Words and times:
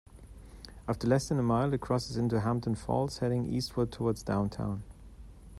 After 0.87 1.05
less 1.07 1.29
than 1.29 1.37
a 1.37 1.43
mile, 1.43 1.71
it 1.75 1.81
crosses 1.81 2.17
into 2.17 2.39
Hampton 2.39 2.73
Falls, 2.73 3.19
heading 3.19 3.45
eastward 3.45 3.91
towards 3.91 4.23
downtown. 4.23 4.81